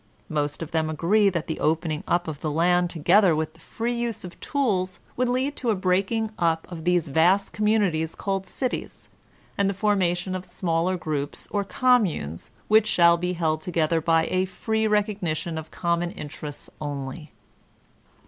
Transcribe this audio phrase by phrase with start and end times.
[0.29, 3.93] Most of them agree that the opening up of the land together with the free
[3.93, 8.47] use of tools would lead to a breaking up of these vast com munities called
[8.47, 9.09] cities,
[9.59, 14.45] and the formation of smaller groups or communes which shall be held together by a
[14.45, 17.31] free recognition of common interests only.